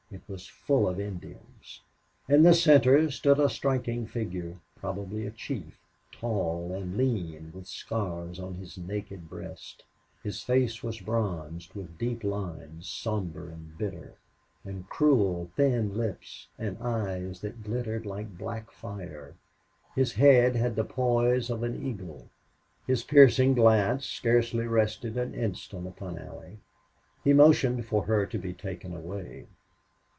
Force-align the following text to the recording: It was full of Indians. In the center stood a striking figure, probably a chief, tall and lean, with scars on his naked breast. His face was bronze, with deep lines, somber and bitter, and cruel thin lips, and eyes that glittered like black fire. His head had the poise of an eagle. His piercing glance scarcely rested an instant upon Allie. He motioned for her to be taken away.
It 0.13 0.23
was 0.27 0.45
full 0.45 0.89
of 0.89 0.99
Indians. 0.99 1.79
In 2.27 2.43
the 2.43 2.53
center 2.53 3.09
stood 3.11 3.39
a 3.39 3.47
striking 3.47 4.05
figure, 4.05 4.57
probably 4.75 5.25
a 5.25 5.31
chief, 5.31 5.79
tall 6.11 6.73
and 6.73 6.97
lean, 6.97 7.53
with 7.55 7.65
scars 7.65 8.37
on 8.37 8.55
his 8.55 8.77
naked 8.77 9.29
breast. 9.29 9.85
His 10.21 10.41
face 10.41 10.83
was 10.83 10.99
bronze, 10.99 11.73
with 11.73 11.97
deep 11.97 12.25
lines, 12.25 12.89
somber 12.89 13.49
and 13.49 13.77
bitter, 13.77 14.15
and 14.65 14.87
cruel 14.89 15.49
thin 15.55 15.95
lips, 15.95 16.49
and 16.59 16.77
eyes 16.81 17.39
that 17.39 17.63
glittered 17.63 18.05
like 18.05 18.37
black 18.37 18.69
fire. 18.69 19.35
His 19.95 20.13
head 20.15 20.57
had 20.57 20.75
the 20.75 20.83
poise 20.83 21.49
of 21.49 21.63
an 21.63 21.85
eagle. 21.87 22.27
His 22.85 23.01
piercing 23.05 23.53
glance 23.53 24.07
scarcely 24.07 24.67
rested 24.67 25.15
an 25.15 25.33
instant 25.33 25.87
upon 25.87 26.19
Allie. 26.19 26.59
He 27.23 27.31
motioned 27.31 27.85
for 27.85 28.03
her 28.07 28.25
to 28.25 28.37
be 28.37 28.51
taken 28.53 28.93
away. 28.93 29.47